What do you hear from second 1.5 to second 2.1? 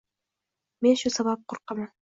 qo‘rqaman.